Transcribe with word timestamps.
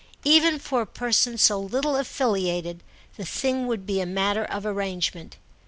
Even 0.23 0.57
for 0.57 0.81
a 0.81 0.87
person 0.87 1.37
so 1.37 1.59
little 1.59 1.95
affiliated 1.95 2.81
the 3.17 3.23
thing 3.23 3.67
would 3.67 3.85
be 3.85 4.01
a 4.01 4.05
matter 4.07 4.43
of 4.45 4.65
arrangement. 4.65 5.37